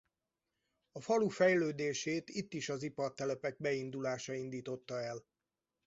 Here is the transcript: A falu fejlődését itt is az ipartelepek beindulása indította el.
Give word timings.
A 0.91 1.01
falu 1.01 1.29
fejlődését 1.29 2.29
itt 2.29 2.53
is 2.53 2.69
az 2.69 2.83
ipartelepek 2.83 3.59
beindulása 3.61 4.33
indította 4.33 4.99
el. 5.01 5.25